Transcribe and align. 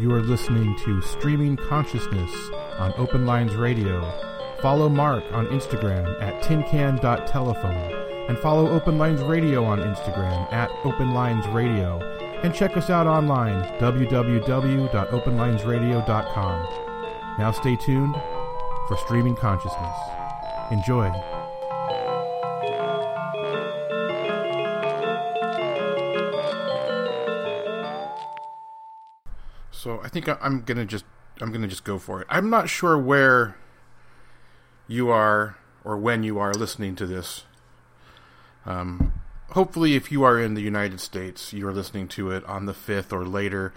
You 0.00 0.12
are 0.14 0.22
listening 0.22 0.74
to 0.86 1.02
Streaming 1.02 1.58
Consciousness 1.58 2.32
on 2.78 2.94
Open 2.96 3.26
Lines 3.26 3.54
Radio. 3.54 4.00
Follow 4.62 4.88
Mark 4.88 5.22
on 5.30 5.46
Instagram 5.48 6.18
at 6.22 6.42
tincan.telephone 6.42 8.26
and 8.26 8.38
follow 8.38 8.70
Open 8.70 8.96
Lines 8.96 9.20
Radio 9.20 9.62
on 9.62 9.80
Instagram 9.80 10.50
at 10.54 10.70
Open 10.84 11.12
Lines 11.12 11.46
Radio 11.48 11.98
and 12.42 12.54
check 12.54 12.78
us 12.78 12.88
out 12.88 13.06
online 13.06 13.62
www.openlinesradio.com. 13.78 16.68
Now 17.38 17.52
stay 17.52 17.76
tuned 17.76 18.14
for 18.88 18.96
Streaming 19.04 19.36
Consciousness. 19.36 19.98
Enjoy. 20.70 21.39
Think 30.12 30.28
I- 30.28 30.38
I'm 30.40 30.62
gonna 30.62 30.84
just 30.84 31.04
I'm 31.40 31.52
gonna 31.52 31.68
just 31.68 31.84
go 31.84 31.98
for 31.98 32.20
it. 32.20 32.26
I'm 32.30 32.50
not 32.50 32.68
sure 32.68 32.98
where 32.98 33.56
you 34.86 35.08
are 35.10 35.56
or 35.84 35.96
when 35.96 36.22
you 36.22 36.38
are 36.38 36.52
listening 36.52 36.96
to 36.96 37.06
this. 37.06 37.44
Um, 38.66 39.14
hopefully, 39.52 39.94
if 39.94 40.12
you 40.12 40.22
are 40.22 40.38
in 40.38 40.54
the 40.54 40.60
United 40.60 41.00
States, 41.00 41.52
you 41.52 41.66
are 41.66 41.72
listening 41.72 42.08
to 42.08 42.30
it 42.30 42.44
on 42.44 42.66
the 42.66 42.74
fifth 42.74 43.12
or 43.12 43.24
later, 43.24 43.72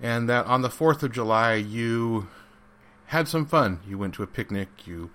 and 0.00 0.28
that 0.28 0.46
on 0.46 0.62
the 0.62 0.70
Fourth 0.70 1.02
of 1.02 1.10
July 1.12 1.54
you 1.54 2.28
had 3.06 3.26
some 3.26 3.46
fun. 3.46 3.80
You 3.88 3.98
went 3.98 4.14
to 4.14 4.22
a 4.22 4.26
picnic. 4.28 4.68
You 4.86 5.10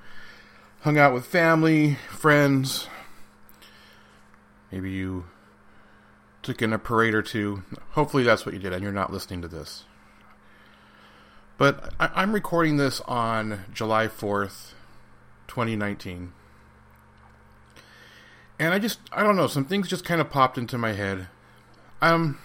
hung 0.81 0.97
out 0.97 1.13
with 1.13 1.25
family, 1.25 1.95
friends. 2.09 2.87
Maybe 4.71 4.91
you 4.91 5.25
took 6.41 6.61
in 6.61 6.73
a 6.73 6.79
parade 6.79 7.13
or 7.13 7.21
two. 7.21 7.63
Hopefully, 7.91 8.23
that's 8.23 8.45
what 8.45 8.53
you 8.53 8.59
did, 8.59 8.73
and 8.73 8.83
you're 8.83 8.91
not 8.91 9.13
listening 9.13 9.41
to 9.43 9.47
this. 9.47 9.85
But 11.57 11.93
I, 11.99 12.09
I'm 12.15 12.33
recording 12.33 12.77
this 12.77 13.01
on 13.01 13.65
July 13.73 14.07
4th, 14.07 14.73
2019. 15.47 16.33
And 18.59 18.73
I 18.73 18.79
just, 18.79 18.99
I 19.11 19.23
don't 19.23 19.35
know, 19.35 19.47
some 19.47 19.65
things 19.65 19.87
just 19.87 20.05
kind 20.05 20.21
of 20.21 20.29
popped 20.29 20.57
into 20.57 20.77
my 20.77 20.93
head. 20.93 21.27
Um, 22.01 22.39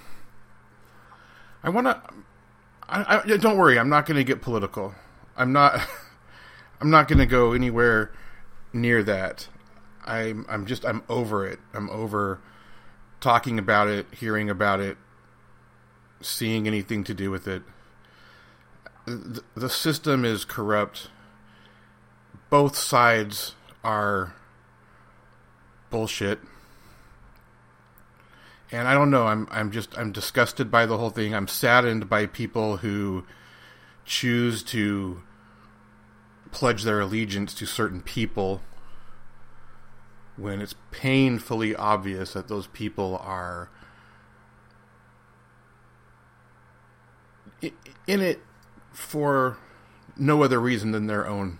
I 1.62 1.70
want 1.70 1.86
to, 1.86 2.02
I, 2.88 3.22
I, 3.24 3.36
don't 3.36 3.56
worry, 3.56 3.78
I'm 3.78 3.88
not 3.88 4.06
going 4.06 4.16
to 4.16 4.24
get 4.24 4.42
political. 4.42 4.94
I'm 5.36 5.52
not, 5.52 5.80
I'm 6.80 6.90
not 6.90 7.08
going 7.08 7.18
to 7.18 7.26
go 7.26 7.52
anywhere 7.52 8.12
near 8.72 9.02
that. 9.04 9.48
I'm, 10.04 10.44
I'm 10.48 10.66
just, 10.66 10.84
I'm 10.84 11.02
over 11.08 11.46
it. 11.46 11.60
I'm 11.72 11.88
over 11.90 12.40
talking 13.20 13.58
about 13.58 13.88
it, 13.88 14.06
hearing 14.12 14.48
about 14.50 14.80
it, 14.80 14.96
seeing 16.20 16.66
anything 16.66 17.04
to 17.04 17.14
do 17.14 17.30
with 17.30 17.48
it 17.48 17.62
the, 19.54 19.68
system 19.68 20.24
is 20.24 20.44
corrupt. 20.44 21.08
Both 22.50 22.76
sides 22.76 23.54
are 23.84 24.34
bullshit. 25.90 26.40
And 28.70 28.86
I 28.86 28.94
don't 28.94 29.10
know, 29.10 29.26
I'm 29.26 29.48
I'm 29.50 29.70
just 29.70 29.96
I'm 29.96 30.12
disgusted 30.12 30.70
by 30.70 30.84
the 30.84 30.98
whole 30.98 31.10
thing. 31.10 31.34
I'm 31.34 31.48
saddened 31.48 32.08
by 32.08 32.26
people 32.26 32.78
who 32.78 33.24
choose 34.04 34.62
to 34.64 35.22
pledge 36.50 36.82
their 36.82 37.00
allegiance 37.00 37.54
to 37.54 37.66
certain 37.66 38.02
people 38.02 38.62
when 40.36 40.60
it's 40.60 40.74
painfully 40.90 41.74
obvious 41.74 42.32
that 42.32 42.48
those 42.48 42.66
people 42.68 43.18
are 43.22 43.70
in 47.60 48.20
it 48.20 48.40
for 48.98 49.56
no 50.16 50.42
other 50.42 50.60
reason 50.60 50.90
than 50.90 51.06
their 51.06 51.26
own 51.26 51.58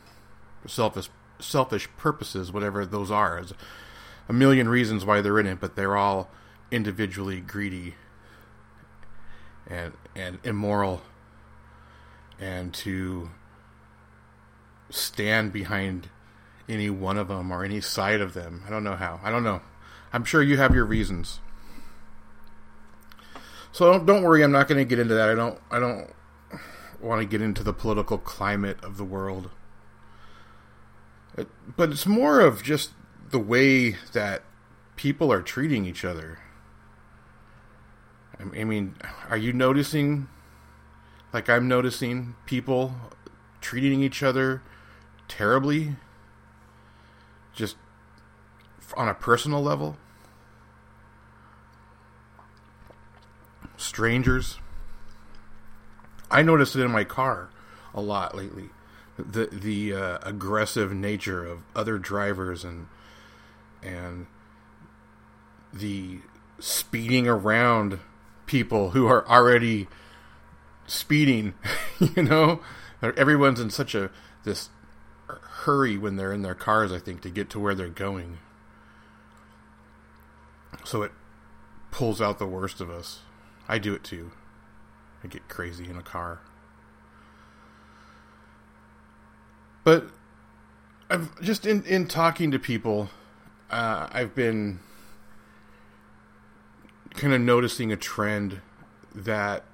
selfish 0.66 1.08
selfish 1.38 1.88
purposes, 1.96 2.50
whatever 2.50 2.84
those 2.84 3.12
are. 3.12 3.36
There's 3.36 3.54
a 4.28 4.32
million 4.32 4.68
reasons 4.68 5.04
why 5.04 5.20
they're 5.20 5.38
in 5.38 5.46
it, 5.46 5.60
but 5.60 5.76
they're 5.76 5.96
all 5.96 6.28
individually 6.72 7.40
greedy 7.40 7.94
and 9.68 9.92
and 10.16 10.40
immoral 10.42 11.02
and 12.40 12.74
to 12.74 13.30
stand 14.90 15.52
behind 15.52 16.08
any 16.68 16.90
one 16.90 17.16
of 17.16 17.28
them 17.28 17.52
or 17.52 17.64
any 17.64 17.80
side 17.80 18.20
of 18.20 18.34
them. 18.34 18.64
I 18.66 18.70
don't 18.70 18.84
know 18.84 18.96
how. 18.96 19.20
I 19.22 19.30
don't 19.30 19.44
know. 19.44 19.62
I'm 20.12 20.24
sure 20.24 20.42
you 20.42 20.56
have 20.56 20.74
your 20.74 20.84
reasons. 20.84 21.38
So 23.70 23.92
don't, 23.92 24.06
don't 24.06 24.22
worry, 24.24 24.42
I'm 24.42 24.50
not 24.50 24.66
going 24.66 24.78
to 24.78 24.84
get 24.84 24.98
into 24.98 25.14
that. 25.14 25.28
I 25.28 25.34
don't 25.36 25.58
I 25.70 25.78
don't 25.78 26.10
want 27.00 27.20
to 27.20 27.26
get 27.26 27.42
into 27.42 27.62
the 27.62 27.72
political 27.72 28.18
climate 28.18 28.82
of 28.82 28.96
the 28.96 29.04
world. 29.04 29.50
But 31.76 31.90
it's 31.90 32.06
more 32.06 32.40
of 32.40 32.62
just 32.62 32.90
the 33.30 33.38
way 33.38 33.96
that 34.12 34.42
people 34.96 35.32
are 35.32 35.42
treating 35.42 35.84
each 35.84 36.04
other. 36.04 36.40
I 38.40 38.64
mean, 38.64 38.94
are 39.28 39.36
you 39.36 39.52
noticing, 39.52 40.28
like 41.32 41.48
I'm 41.48 41.68
noticing, 41.68 42.34
people 42.46 42.94
treating 43.60 44.02
each 44.02 44.22
other 44.22 44.62
terribly? 45.26 45.96
Just 47.54 47.76
on 48.96 49.08
a 49.08 49.14
personal 49.14 49.62
level? 49.62 49.96
Strangers? 53.76 54.58
I 56.30 56.42
noticed 56.42 56.76
it 56.76 56.82
in 56.82 56.90
my 56.90 57.04
car 57.04 57.50
a 57.94 58.00
lot 58.00 58.34
lately. 58.34 58.70
The 59.18 59.46
the 59.46 59.94
uh, 59.94 60.18
aggressive 60.22 60.92
nature 60.92 61.44
of 61.44 61.60
other 61.74 61.98
drivers 61.98 62.64
and 62.64 62.86
and 63.82 64.26
the 65.72 66.20
speeding 66.58 67.26
around 67.26 68.00
people 68.46 68.90
who 68.90 69.06
are 69.06 69.26
already 69.28 69.88
speeding. 70.86 71.54
you 71.98 72.22
know, 72.22 72.60
everyone's 73.02 73.60
in 73.60 73.70
such 73.70 73.94
a 73.94 74.10
this 74.44 74.70
hurry 75.28 75.98
when 75.98 76.16
they're 76.16 76.32
in 76.32 76.42
their 76.42 76.54
cars. 76.54 76.92
I 76.92 76.98
think 76.98 77.22
to 77.22 77.30
get 77.30 77.50
to 77.50 77.60
where 77.60 77.74
they're 77.74 77.88
going. 77.88 78.38
So 80.84 81.02
it 81.02 81.12
pulls 81.90 82.20
out 82.20 82.38
the 82.38 82.46
worst 82.46 82.80
of 82.80 82.90
us. 82.90 83.20
I 83.68 83.78
do 83.78 83.94
it 83.94 84.04
too. 84.04 84.30
I 85.22 85.28
get 85.28 85.48
crazy 85.48 85.88
in 85.88 85.96
a 85.96 86.02
car. 86.02 86.40
But 89.84 90.08
I've 91.10 91.40
just 91.40 91.66
in 91.66 91.82
in 91.84 92.06
talking 92.06 92.50
to 92.50 92.58
people, 92.58 93.10
uh, 93.70 94.08
I've 94.10 94.34
been 94.34 94.80
kind 97.14 97.32
of 97.32 97.40
noticing 97.40 97.90
a 97.90 97.96
trend 97.96 98.60
that 99.14 99.64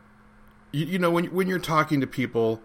you, 0.72 0.86
you 0.86 0.98
know 0.98 1.10
when 1.10 1.26
when 1.26 1.48
you're 1.48 1.58
talking 1.58 2.00
to 2.00 2.06
people 2.06 2.62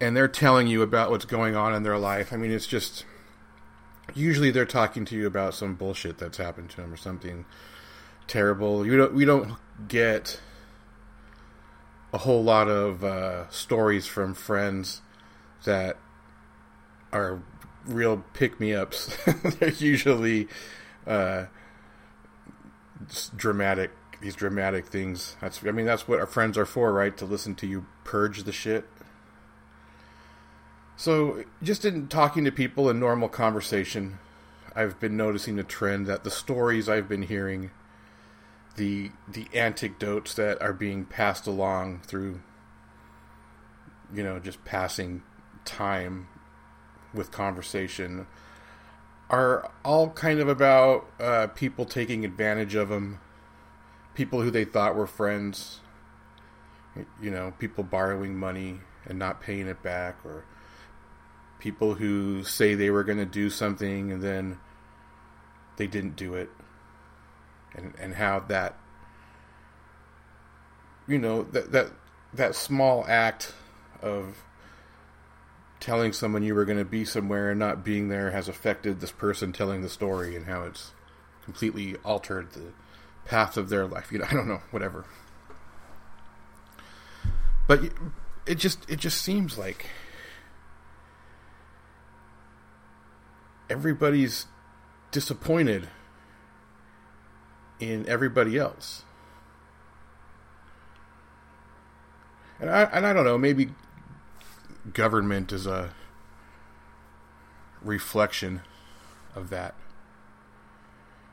and 0.00 0.16
they're 0.16 0.28
telling 0.28 0.66
you 0.66 0.82
about 0.82 1.10
what's 1.10 1.26
going 1.26 1.54
on 1.54 1.74
in 1.74 1.82
their 1.82 1.98
life. 1.98 2.32
I 2.32 2.36
mean, 2.36 2.50
it's 2.50 2.66
just 2.66 3.04
usually 4.14 4.50
they're 4.50 4.64
talking 4.64 5.04
to 5.04 5.16
you 5.16 5.26
about 5.26 5.54
some 5.54 5.74
bullshit 5.74 6.18
that's 6.18 6.38
happened 6.38 6.70
to 6.70 6.76
them 6.78 6.92
or 6.92 6.96
something 6.96 7.44
terrible. 8.26 8.86
You 8.86 8.96
don't 8.96 9.14
we 9.14 9.24
don't 9.24 9.56
get 9.88 10.40
a 12.12 12.18
whole 12.18 12.42
lot 12.42 12.68
of 12.68 13.04
uh, 13.04 13.48
stories 13.50 14.06
from 14.06 14.34
friends 14.34 15.02
that 15.64 15.96
are 17.12 17.42
real 17.86 18.24
pick 18.34 18.60
me 18.60 18.74
ups. 18.74 19.16
They're 19.58 19.70
usually 19.70 20.48
uh, 21.06 21.46
dramatic. 23.36 23.90
These 24.20 24.34
dramatic 24.34 24.86
things. 24.86 25.36
That's. 25.40 25.64
I 25.64 25.70
mean, 25.70 25.86
that's 25.86 26.06
what 26.06 26.20
our 26.20 26.26
friends 26.26 26.58
are 26.58 26.66
for, 26.66 26.92
right? 26.92 27.16
To 27.16 27.24
listen 27.24 27.54
to 27.56 27.66
you 27.66 27.86
purge 28.04 28.42
the 28.42 28.52
shit. 28.52 28.84
So, 30.96 31.44
just 31.62 31.86
in 31.86 32.08
talking 32.08 32.44
to 32.44 32.52
people 32.52 32.90
in 32.90 33.00
normal 33.00 33.30
conversation, 33.30 34.18
I've 34.76 35.00
been 35.00 35.16
noticing 35.16 35.58
a 35.58 35.62
trend 35.62 36.06
that 36.06 36.24
the 36.24 36.30
stories 36.30 36.86
I've 36.86 37.08
been 37.08 37.22
hearing 37.22 37.70
the 38.76 39.10
the 39.28 39.46
anecdotes 39.54 40.34
that 40.34 40.60
are 40.62 40.72
being 40.72 41.04
passed 41.04 41.46
along 41.46 42.00
through 42.00 42.40
you 44.12 44.22
know 44.22 44.38
just 44.38 44.64
passing 44.64 45.22
time 45.64 46.28
with 47.12 47.30
conversation 47.30 48.26
are 49.28 49.70
all 49.84 50.10
kind 50.10 50.40
of 50.40 50.48
about 50.48 51.06
uh, 51.20 51.46
people 51.48 51.84
taking 51.84 52.24
advantage 52.24 52.74
of 52.74 52.88
them 52.88 53.20
people 54.14 54.42
who 54.42 54.50
they 54.50 54.64
thought 54.64 54.94
were 54.94 55.06
friends 55.06 55.80
you 57.20 57.30
know 57.30 57.52
people 57.58 57.84
borrowing 57.84 58.36
money 58.36 58.80
and 59.06 59.18
not 59.18 59.40
paying 59.40 59.66
it 59.66 59.82
back 59.82 60.16
or 60.24 60.44
people 61.58 61.94
who 61.94 62.42
say 62.42 62.74
they 62.74 62.90
were 62.90 63.04
going 63.04 63.18
to 63.18 63.26
do 63.26 63.50
something 63.50 64.10
and 64.10 64.22
then 64.22 64.58
they 65.76 65.86
didn't 65.86 66.16
do 66.16 66.34
it 66.34 66.50
and 67.74 67.94
and 67.98 68.14
how 68.14 68.40
that 68.40 68.76
you 71.06 71.18
know 71.18 71.42
that 71.42 71.72
that 71.72 71.90
that 72.32 72.54
small 72.54 73.04
act 73.08 73.54
of 74.02 74.44
telling 75.80 76.12
someone 76.12 76.42
you 76.42 76.54
were 76.54 76.64
going 76.64 76.78
to 76.78 76.84
be 76.84 77.04
somewhere 77.04 77.50
and 77.50 77.58
not 77.58 77.82
being 77.82 78.08
there 78.08 78.30
has 78.30 78.48
affected 78.48 79.00
this 79.00 79.10
person 79.10 79.52
telling 79.52 79.80
the 79.80 79.88
story 79.88 80.36
and 80.36 80.46
how 80.46 80.62
it's 80.62 80.92
completely 81.42 81.96
altered 82.04 82.52
the 82.52 82.72
path 83.24 83.56
of 83.56 83.70
their 83.70 83.86
life. 83.86 84.12
You 84.12 84.18
know, 84.18 84.26
I 84.30 84.34
don't 84.34 84.46
know, 84.48 84.60
whatever. 84.70 85.04
But 87.66 87.80
it 88.46 88.56
just 88.56 88.88
it 88.90 88.98
just 88.98 89.22
seems 89.22 89.56
like 89.56 89.86
everybody's 93.70 94.46
disappointed 95.12 95.88
in 97.80 98.06
everybody 98.08 98.58
else. 98.58 99.02
And 102.60 102.70
I 102.70 102.82
and 102.84 103.06
I 103.06 103.12
don't 103.12 103.24
know, 103.24 103.38
maybe 103.38 103.70
government 104.92 105.50
is 105.50 105.66
a 105.66 105.94
reflection 107.82 108.60
of 109.34 109.50
that. 109.50 109.74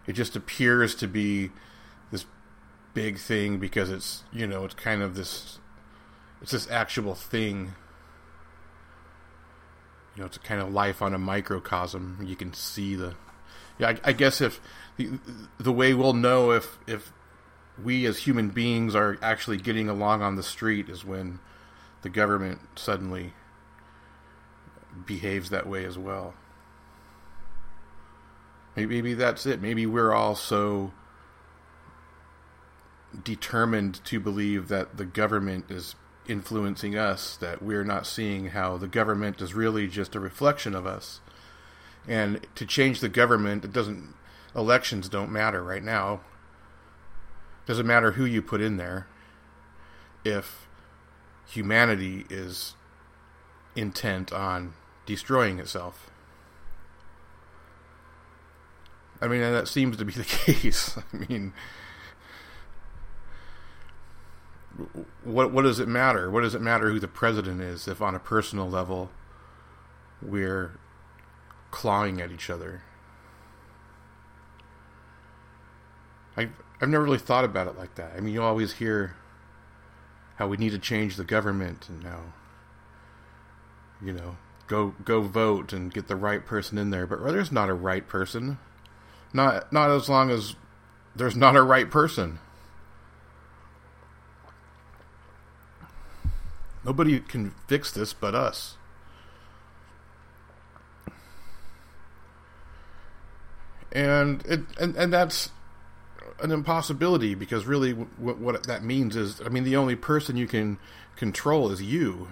It 0.07 0.13
just 0.13 0.37
appears 0.37 0.95
to 0.95 1.07
be 1.07 1.51
this 2.11 2.25
big 2.93 3.19
thing 3.19 3.59
because 3.59 3.91
it's, 3.91 4.23
you 4.31 4.47
know, 4.47 4.63
it's 4.63 4.73
kind 4.73 5.01
of 5.01 5.15
this 5.15 5.59
it's 6.41 6.51
this 6.51 6.69
actual 6.69 7.13
thing. 7.13 7.73
You 10.15 10.21
know, 10.21 10.25
it's 10.27 10.37
a 10.37 10.39
kind 10.39 10.61
of 10.61 10.71
life 10.71 11.01
on 11.01 11.13
a 11.13 11.19
microcosm. 11.19 12.23
You 12.25 12.35
can 12.35 12.53
see 12.53 12.95
the 12.95 13.15
yeah, 13.79 13.89
I, 13.89 14.09
I 14.09 14.11
guess 14.13 14.41
if 14.41 14.59
the 14.97 15.19
the 15.59 15.71
way 15.71 15.93
we'll 15.93 16.13
know 16.13 16.51
if 16.51 16.77
if 16.87 17.11
we 17.81 18.05
as 18.05 18.19
human 18.19 18.49
beings 18.49 18.95
are 18.95 19.17
actually 19.21 19.57
getting 19.57 19.87
along 19.87 20.21
on 20.21 20.35
the 20.35 20.43
street 20.43 20.89
is 20.89 21.05
when 21.05 21.39
the 22.01 22.09
government 22.09 22.59
suddenly 22.75 23.33
behaves 25.05 25.49
that 25.49 25.67
way 25.67 25.85
as 25.85 25.97
well. 25.97 26.33
Maybe, 28.75 28.95
maybe 28.95 29.13
that's 29.13 29.45
it. 29.45 29.61
Maybe 29.61 29.85
we're 29.85 30.13
all 30.13 30.35
so 30.35 30.93
determined 33.23 34.03
to 34.05 34.19
believe 34.19 34.67
that 34.67 34.97
the 34.97 35.05
government 35.05 35.65
is 35.69 35.95
influencing 36.27 36.97
us 36.97 37.37
that 37.37 37.61
we're 37.61 37.83
not 37.83 38.05
seeing 38.05 38.47
how 38.47 38.77
the 38.77 38.87
government 38.87 39.41
is 39.41 39.53
really 39.53 39.87
just 39.87 40.15
a 40.15 40.19
reflection 40.19 40.75
of 40.75 40.85
us. 40.85 41.21
And 42.07 42.45
to 42.55 42.65
change 42.65 42.99
the 42.99 43.09
government, 43.09 43.65
it 43.65 43.73
doesn't 43.73 44.13
elections 44.55 45.09
don't 45.09 45.31
matter 45.31 45.63
right 45.63 45.83
now. 45.83 46.21
It 47.63 47.67
Doesn't 47.67 47.87
matter 47.87 48.11
who 48.11 48.25
you 48.25 48.41
put 48.41 48.61
in 48.61 48.77
there 48.77 49.07
if 50.23 50.67
humanity 51.47 52.25
is 52.29 52.75
intent 53.75 54.33
on 54.33 54.73
destroying 55.05 55.59
itself. 55.59 56.09
I 59.21 59.27
mean, 59.27 59.41
that 59.41 59.67
seems 59.67 59.97
to 59.97 60.05
be 60.05 60.13
the 60.13 60.23
case. 60.23 60.97
I 60.97 61.17
mean, 61.17 61.53
what 65.23 65.51
what 65.51 65.63
does 65.63 65.79
it 65.79 65.87
matter? 65.87 66.29
What 66.29 66.41
does 66.41 66.55
it 66.55 66.61
matter 66.61 66.89
who 66.89 66.99
the 66.99 67.07
president 67.07 67.61
is 67.61 67.87
if 67.87 68.01
on 68.01 68.15
a 68.15 68.19
personal 68.19 68.69
level 68.69 69.09
we're 70.21 70.77
clawing 71.77 72.19
at 72.19 72.31
each 72.31 72.49
other? 72.49 72.81
I 76.35 76.49
I've 76.81 76.89
never 76.89 77.03
really 77.03 77.19
thought 77.19 77.45
about 77.45 77.67
it 77.67 77.77
like 77.77 77.93
that. 77.95 78.13
I 78.17 78.19
mean, 78.19 78.33
you 78.33 78.41
always 78.41 78.73
hear 78.73 79.15
how 80.37 80.47
we 80.47 80.57
need 80.57 80.71
to 80.71 80.79
change 80.79 81.17
the 81.17 81.23
government 81.23 81.87
and 81.87 82.03
now 82.03 82.33
you 84.01 84.13
know 84.13 84.37
go 84.67 84.95
go 85.03 85.21
vote 85.21 85.73
and 85.73 85.93
get 85.93 86.07
the 86.07 86.15
right 86.15 86.45
person 86.45 86.77
in 86.77 86.91
there 86.91 87.07
but 87.07 87.23
there's 87.31 87.51
not 87.51 87.69
a 87.69 87.73
right 87.73 88.07
person 88.07 88.59
not 89.33 89.71
not 89.73 89.89
as 89.89 90.07
long 90.07 90.29
as 90.29 90.55
there's 91.15 91.35
not 91.35 91.55
a 91.55 91.61
right 91.61 91.89
person 91.89 92.37
nobody 96.85 97.19
can 97.19 97.51
fix 97.67 97.91
this 97.91 98.13
but 98.13 98.35
us 98.35 98.77
and 103.97 104.45
it 104.45 104.61
and, 104.79 104.95
and 104.95 105.11
that's 105.11 105.49
an 106.39 106.51
impossibility 106.51 107.33
because 107.33 107.65
really 107.65 107.93
what, 107.93 108.37
what 108.37 108.67
that 108.67 108.83
means 108.83 109.15
is 109.15 109.41
I 109.43 109.49
mean 109.49 109.63
the 109.63 109.75
only 109.75 109.95
person 109.95 110.37
you 110.37 110.47
can 110.47 110.77
control 111.15 111.71
is 111.71 111.81
you. 111.81 112.29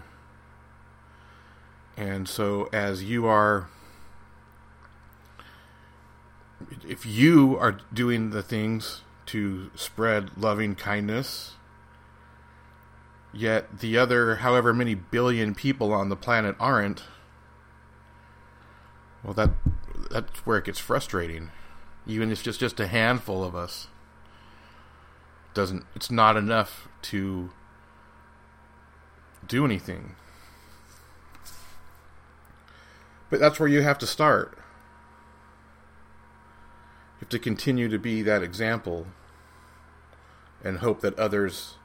And 1.97 2.29
so 2.29 2.69
as 2.71 3.03
you 3.03 3.25
are 3.25 3.67
if 6.87 7.03
you 7.03 7.57
are 7.57 7.79
doing 7.91 8.29
the 8.29 8.43
things 8.43 9.01
to 9.27 9.71
spread 9.73 10.37
loving 10.37 10.75
kindness 10.75 11.53
yet 13.33 13.79
the 13.79 13.97
other 13.97 14.37
however 14.37 14.73
many 14.73 14.93
billion 14.93 15.53
people 15.53 15.91
on 15.91 16.09
the 16.09 16.15
planet 16.15 16.55
aren't 16.59 17.03
well 19.23 19.33
that 19.33 19.49
that's 20.15 20.45
where 20.45 20.57
it 20.57 20.65
gets 20.65 20.79
frustrating 20.79 21.51
even 22.07 22.31
if 22.31 22.47
it's 22.47 22.57
just 22.57 22.79
a 22.79 22.87
handful 22.87 23.43
of 23.43 23.55
us 23.55 23.87
doesn't 25.53 25.85
it's 25.95 26.11
not 26.11 26.37
enough 26.37 26.87
to 27.01 27.49
do 29.47 29.65
anything. 29.65 30.15
But 33.29 33.39
that's 33.39 33.59
where 33.59 33.69
you 33.69 33.81
have 33.81 33.97
to 33.99 34.07
start. 34.07 34.53
You 37.15 37.21
have 37.21 37.29
to 37.29 37.39
continue 37.39 37.89
to 37.89 37.97
be 37.97 38.21
that 38.21 38.43
example 38.43 39.07
and 40.63 40.79
hope 40.79 41.01
that 41.01 41.17
others 41.17 41.75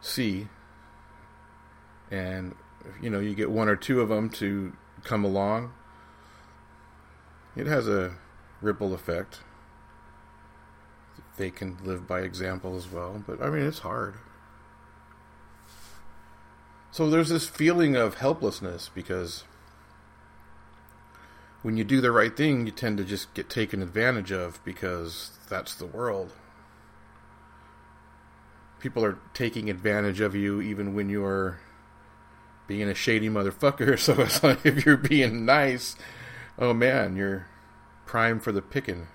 see 0.00 0.48
and 2.10 2.54
you 3.00 3.08
know 3.08 3.18
you 3.18 3.34
get 3.34 3.50
one 3.50 3.68
or 3.68 3.76
two 3.76 4.02
of 4.02 4.10
them 4.10 4.28
to 4.28 4.72
come 5.02 5.24
along 5.24 5.72
it 7.56 7.66
has 7.66 7.88
a 7.88 8.16
ripple 8.60 8.94
effect 8.94 9.40
they 11.36 11.50
can 11.50 11.78
live 11.84 12.06
by 12.06 12.20
example 12.20 12.76
as 12.76 12.90
well. 12.90 13.22
But 13.26 13.42
I 13.42 13.50
mean, 13.50 13.66
it's 13.66 13.80
hard. 13.80 14.14
So 16.90 17.10
there's 17.10 17.28
this 17.28 17.48
feeling 17.48 17.96
of 17.96 18.16
helplessness 18.16 18.88
because 18.94 19.44
when 21.62 21.76
you 21.76 21.82
do 21.82 22.00
the 22.00 22.12
right 22.12 22.36
thing, 22.36 22.66
you 22.66 22.72
tend 22.72 22.98
to 22.98 23.04
just 23.04 23.34
get 23.34 23.50
taken 23.50 23.82
advantage 23.82 24.30
of 24.30 24.64
because 24.64 25.32
that's 25.48 25.74
the 25.74 25.86
world. 25.86 26.32
People 28.78 29.04
are 29.04 29.18
taking 29.32 29.70
advantage 29.70 30.20
of 30.20 30.36
you 30.36 30.60
even 30.60 30.94
when 30.94 31.08
you're 31.08 31.58
being 32.68 32.88
a 32.88 32.94
shady 32.94 33.28
motherfucker. 33.28 33.98
So 33.98 34.20
it's 34.20 34.42
like 34.42 34.64
if 34.64 34.86
you're 34.86 34.96
being 34.96 35.44
nice, 35.44 35.96
oh 36.58 36.72
man, 36.74 37.16
you're 37.16 37.46
prime 38.06 38.40
for 38.40 38.52
the 38.52 38.62
picking. 38.62 39.08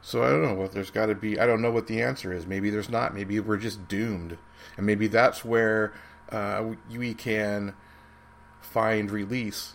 So 0.00 0.22
I 0.22 0.30
don't 0.30 0.42
know 0.42 0.54
what 0.54 0.72
there's 0.72 0.90
got 0.90 1.06
to 1.06 1.14
be. 1.14 1.38
I 1.38 1.46
don't 1.46 1.60
know 1.60 1.70
what 1.70 1.86
the 1.86 2.00
answer 2.00 2.32
is. 2.32 2.46
Maybe 2.46 2.70
there's 2.70 2.88
not. 2.88 3.14
Maybe 3.14 3.38
we're 3.40 3.58
just 3.58 3.88
doomed, 3.88 4.38
and 4.76 4.86
maybe 4.86 5.06
that's 5.06 5.44
where 5.44 5.92
uh, 6.30 6.64
we 6.90 7.12
can 7.12 7.74
find 8.62 9.10
release. 9.10 9.74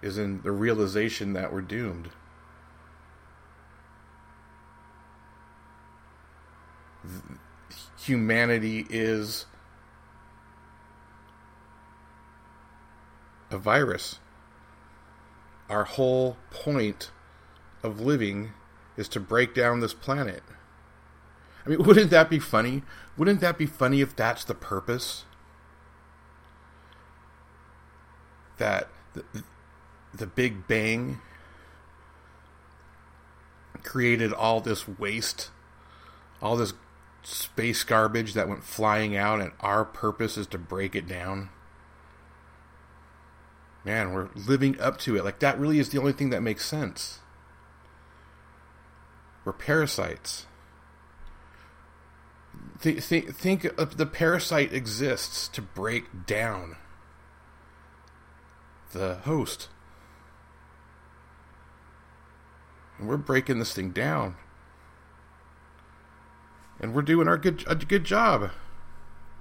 Is 0.00 0.18
in 0.18 0.42
the 0.42 0.52
realization 0.52 1.32
that 1.32 1.52
we're 1.52 1.62
doomed. 1.62 2.10
Humanity 7.98 8.86
is 8.88 9.46
a 13.50 13.58
virus. 13.58 14.18
Our 15.68 15.84
whole 15.84 16.36
point 16.50 17.10
of 17.82 18.00
living 18.00 18.52
is 18.96 19.08
to 19.08 19.20
break 19.20 19.54
down 19.54 19.80
this 19.80 19.94
planet. 19.94 20.42
I 21.64 21.70
mean, 21.70 21.82
wouldn't 21.84 22.10
that 22.10 22.30
be 22.30 22.38
funny? 22.38 22.82
Wouldn't 23.16 23.40
that 23.40 23.58
be 23.58 23.66
funny 23.66 24.00
if 24.00 24.14
that's 24.16 24.44
the 24.44 24.54
purpose? 24.54 25.24
That 28.58 28.88
the, 29.14 29.24
the 30.12 30.26
Big 30.26 30.66
Bang 30.66 31.20
created 33.82 34.32
all 34.32 34.60
this 34.60 34.88
waste, 34.88 35.50
all 36.42 36.56
this 36.56 36.74
space 37.22 37.84
garbage 37.84 38.34
that 38.34 38.48
went 38.48 38.64
flying 38.64 39.16
out, 39.16 39.40
and 39.40 39.52
our 39.60 39.84
purpose 39.84 40.36
is 40.36 40.46
to 40.48 40.58
break 40.58 40.96
it 40.96 41.06
down. 41.06 41.50
Man, 43.88 44.12
we're 44.12 44.28
living 44.34 44.78
up 44.82 44.98
to 44.98 45.16
it. 45.16 45.24
Like, 45.24 45.38
that 45.38 45.58
really 45.58 45.78
is 45.78 45.88
the 45.88 45.98
only 45.98 46.12
thing 46.12 46.28
that 46.28 46.42
makes 46.42 46.66
sense. 46.66 47.20
We're 49.46 49.54
parasites. 49.54 50.44
Th- 52.82 53.02
th- 53.08 53.30
think 53.30 53.62
the 53.62 54.04
parasite 54.04 54.74
exists 54.74 55.48
to 55.48 55.62
break 55.62 56.26
down 56.26 56.76
the 58.92 59.14
host. 59.24 59.68
And 62.98 63.08
we're 63.08 63.16
breaking 63.16 63.58
this 63.58 63.72
thing 63.72 63.92
down. 63.92 64.36
And 66.78 66.92
we're 66.92 67.00
doing 67.00 67.26
our 67.26 67.38
good 67.38 67.64
a 67.66 67.74
good 67.74 68.04
job. 68.04 68.50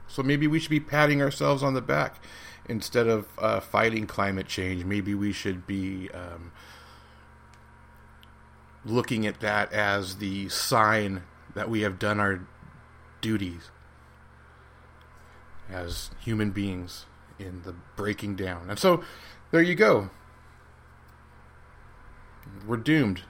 So 0.07 0.23
maybe 0.23 0.47
we 0.47 0.59
should 0.59 0.69
be 0.69 0.79
patting 0.79 1.21
ourselves 1.21 1.63
on 1.63 1.73
the 1.73 1.81
back 1.81 2.21
instead 2.67 3.07
of 3.07 3.27
uh, 3.37 3.59
fighting 3.59 4.07
climate 4.07 4.47
change. 4.47 4.83
Maybe 4.83 5.13
we 5.13 5.31
should 5.31 5.65
be 5.65 6.09
um, 6.13 6.51
looking 8.85 9.25
at 9.25 9.39
that 9.39 9.71
as 9.73 10.17
the 10.17 10.49
sign 10.49 11.23
that 11.55 11.69
we 11.69 11.81
have 11.81 11.99
done 11.99 12.19
our 12.19 12.41
duties 13.21 13.69
as 15.69 16.11
human 16.19 16.51
beings 16.51 17.05
in 17.39 17.61
the 17.63 17.73
breaking 17.95 18.35
down. 18.35 18.69
And 18.69 18.79
so 18.79 19.03
there 19.51 19.61
you 19.61 19.75
go. 19.75 20.09
We're 22.65 22.77
doomed. 22.77 23.23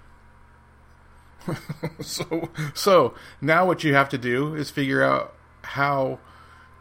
so 2.01 2.49
so 2.73 3.13
now 3.39 3.65
what 3.65 3.83
you 3.83 3.93
have 3.93 4.09
to 4.09 4.17
do 4.17 4.53
is 4.53 4.69
figure 4.69 5.01
out 5.01 5.33
how 5.63 6.19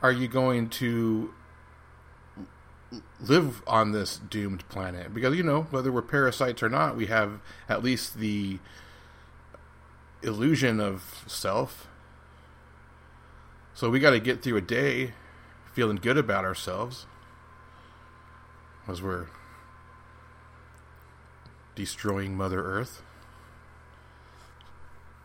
are 0.02 0.12
you 0.12 0.26
going 0.26 0.68
to 0.68 1.32
live 3.20 3.62
on 3.66 3.92
this 3.92 4.18
doomed 4.18 4.68
planet. 4.68 5.12
Because 5.12 5.36
you 5.36 5.42
know 5.42 5.62
whether 5.70 5.90
we're 5.90 6.02
parasites 6.02 6.62
or 6.62 6.68
not 6.68 6.96
we 6.96 7.06
have 7.06 7.40
at 7.68 7.82
least 7.82 8.18
the 8.18 8.58
illusion 10.22 10.80
of 10.80 11.24
self. 11.26 11.88
So 13.74 13.90
we 13.90 14.00
got 14.00 14.10
to 14.10 14.20
get 14.20 14.42
through 14.42 14.56
a 14.56 14.62
day 14.62 15.12
feeling 15.72 15.96
good 15.96 16.16
about 16.16 16.44
ourselves. 16.44 17.06
As 18.88 19.02
we're 19.02 19.26
destroying 21.74 22.36
mother 22.36 22.62
earth. 22.62 23.02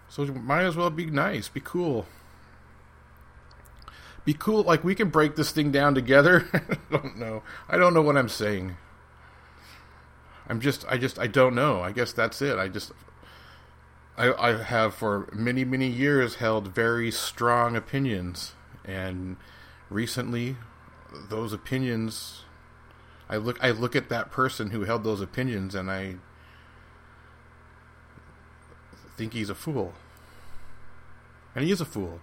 So 0.10 0.26
might 0.26 0.64
as 0.64 0.76
well 0.76 0.90
be 0.90 1.06
nice 1.06 1.48
be 1.48 1.62
cool 1.64 2.06
be 4.26 4.34
cool. 4.34 4.64
Like 4.64 4.84
we 4.84 4.96
can 4.96 5.10
break 5.10 5.36
this 5.36 5.52
thing 5.52 5.72
down 5.72 5.96
together. 5.96 6.48
I 6.54 6.78
don't 6.92 7.18
know. 7.18 7.44
I 7.70 7.78
don't 7.78 7.94
know 7.94 8.02
what 8.02 8.18
I'm 8.18 8.30
saying. 8.30 8.78
I'm 10.48 10.60
just. 10.60 10.86
I 10.88 10.98
just. 10.98 11.18
I 11.18 11.28
don't 11.28 11.56
know. 11.56 11.82
I 11.82 11.92
guess 11.92 12.12
that's 12.12 12.42
it. 12.42 12.58
I 12.58 12.68
just. 12.68 12.92
I, 14.18 14.34
I 14.34 14.64
have 14.64 14.94
for 14.94 15.30
many 15.34 15.64
many 15.64 15.88
years 15.88 16.36
held 16.36 16.68
very 16.68 17.10
strong 17.12 17.76
opinions, 17.76 18.54
and 18.86 19.38
recently, 19.90 20.58
those 21.30 21.54
opinions. 21.54 22.44
I 23.30 23.38
look. 23.38 23.58
I 23.64 23.72
look 23.72 23.96
at 23.96 24.10
that 24.10 24.30
person 24.30 24.72
who 24.72 24.84
held 24.84 25.04
those 25.04 25.22
opinions, 25.22 25.74
and 25.74 25.90
I 25.90 26.16
think 29.18 29.34
he's 29.34 29.50
a 29.50 29.56
fool. 29.56 29.94
And 31.56 31.66
he 31.66 31.72
is 31.72 31.82
a 31.82 31.86
fool 31.86 32.22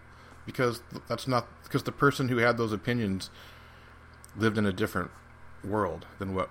because 0.48 0.80
that's 1.08 1.28
not 1.28 1.46
because 1.62 1.82
the 1.82 1.92
person 1.92 2.30
who 2.30 2.38
had 2.38 2.56
those 2.56 2.72
opinions 2.72 3.28
lived 4.34 4.56
in 4.56 4.64
a 4.64 4.72
different 4.72 5.10
world 5.62 6.06
than 6.18 6.34
what 6.34 6.48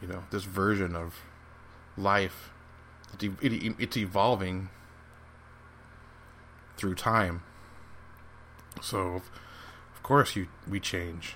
you 0.00 0.06
know 0.06 0.22
this 0.30 0.44
version 0.44 0.94
of 0.94 1.16
life 1.96 2.52
it's 3.20 3.96
evolving 3.96 4.68
through 6.76 6.94
time. 6.94 7.42
So 8.80 9.14
of 9.94 10.02
course 10.04 10.36
you 10.36 10.46
we 10.68 10.78
change. 10.78 11.34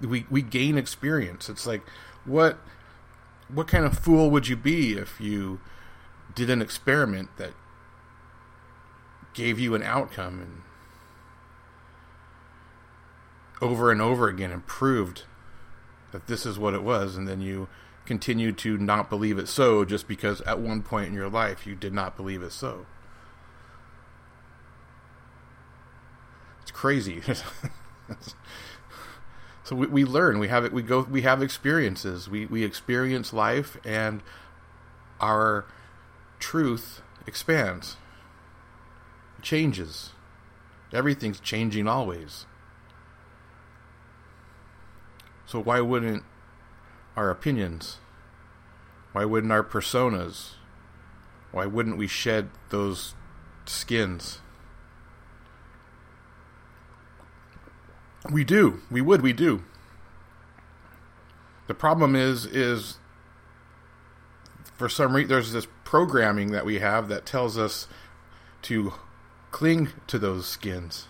We 0.00 0.26
we 0.30 0.42
gain 0.42 0.78
experience. 0.78 1.48
It's 1.48 1.66
like 1.66 1.82
what 2.24 2.60
what 3.48 3.66
kind 3.66 3.84
of 3.84 3.98
fool 3.98 4.30
would 4.30 4.46
you 4.46 4.54
be 4.54 4.92
if 4.92 5.20
you 5.20 5.60
did 6.36 6.50
an 6.50 6.62
experiment 6.62 7.36
that 7.36 7.50
gave 9.34 9.58
you 9.58 9.74
an 9.74 9.82
outcome 9.82 10.40
and 10.40 10.62
over 13.62 13.90
and 13.90 14.00
over 14.00 14.28
again 14.28 14.50
and 14.50 14.66
proved 14.66 15.24
that 16.12 16.26
this 16.26 16.44
is 16.44 16.58
what 16.58 16.74
it 16.74 16.82
was 16.82 17.16
and 17.16 17.28
then 17.28 17.40
you 17.40 17.68
continue 18.06 18.50
to 18.50 18.76
not 18.78 19.08
believe 19.08 19.38
it 19.38 19.46
so 19.46 19.84
just 19.84 20.08
because 20.08 20.40
at 20.42 20.58
one 20.58 20.82
point 20.82 21.08
in 21.08 21.14
your 21.14 21.28
life 21.28 21.66
you 21.66 21.74
did 21.74 21.92
not 21.92 22.16
believe 22.16 22.42
it 22.42 22.52
so. 22.52 22.86
It's 26.62 26.70
crazy. 26.70 27.22
So 29.70 29.76
we, 29.76 29.86
we 29.86 30.04
learn 30.04 30.40
we 30.40 30.48
have 30.48 30.64
it 30.64 30.72
we 30.72 30.82
go 30.82 31.02
we 31.02 31.22
have 31.22 31.40
experiences. 31.40 32.28
We 32.28 32.44
we 32.44 32.64
experience 32.64 33.32
life 33.32 33.76
and 33.84 34.20
our 35.20 35.64
truth 36.40 37.02
expands 37.24 37.96
changes. 39.42 40.10
Everything's 40.92 41.40
changing 41.40 41.86
always. 41.86 42.46
So 45.46 45.60
why 45.60 45.80
wouldn't 45.80 46.24
our 47.16 47.30
opinions? 47.30 47.98
Why 49.12 49.24
wouldn't 49.24 49.52
our 49.52 49.64
personas? 49.64 50.52
Why 51.52 51.66
wouldn't 51.66 51.96
we 51.96 52.06
shed 52.06 52.50
those 52.70 53.14
skins? 53.66 54.38
We 58.30 58.44
do. 58.44 58.80
We 58.90 59.00
would. 59.00 59.22
We 59.22 59.32
do. 59.32 59.64
The 61.66 61.74
problem 61.74 62.14
is, 62.14 62.46
is 62.46 62.98
for 64.74 64.88
some 64.88 65.14
reason, 65.14 65.28
there's 65.28 65.52
this 65.52 65.66
programming 65.84 66.52
that 66.52 66.64
we 66.64 66.78
have 66.78 67.08
that 67.08 67.26
tells 67.26 67.58
us 67.58 67.86
to 68.62 68.92
Cling 69.50 69.88
to 70.06 70.18
those 70.18 70.46
skins. 70.46 71.06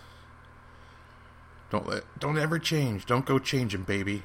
Don't 1.69 1.87
let 1.87 2.03
don't 2.19 2.37
ever 2.37 2.59
change. 2.59 3.05
Don't 3.05 3.25
go 3.25 3.39
changing, 3.39 3.83
baby. 3.83 4.23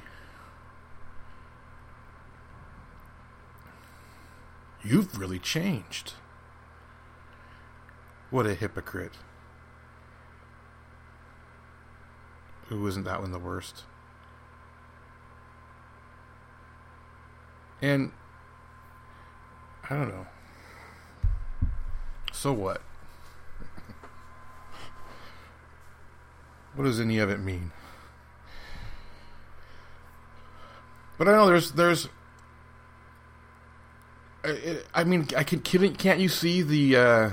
You've 4.83 5.19
really 5.19 5.39
changed. 5.39 6.13
What 8.29 8.45
a 8.45 8.53
hypocrite. 8.53 9.13
Who 12.67 12.85
isn't 12.87 13.05
that 13.05 13.21
one 13.21 13.31
the 13.31 13.39
worst? 13.39 13.83
And 17.81 18.11
I 19.89 19.95
don't 19.95 20.09
know. 20.09 20.27
So 22.33 22.51
what? 22.51 22.81
What 26.77 26.83
does 26.83 26.99
any 26.99 27.17
of 27.17 27.31
it 27.31 27.39
mean? 27.39 27.71
But 31.17 31.27
I 31.27 31.31
know 31.31 31.47
there's 31.47 31.71
there's. 31.71 32.07
I, 34.43 34.77
I 34.93 35.03
mean, 35.03 35.27
I 35.35 35.43
can 35.43 35.61
can't 35.61 36.19
you 36.19 36.29
see 36.29 36.61
the 36.61 36.95
uh, 36.95 37.29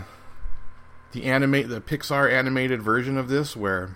the 1.12 1.24
animate 1.24 1.68
the 1.68 1.82
Pixar 1.82 2.32
animated 2.32 2.82
version 2.82 3.18
of 3.18 3.28
this 3.28 3.54
where 3.54 3.94